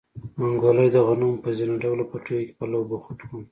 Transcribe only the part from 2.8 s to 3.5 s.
بوخت و.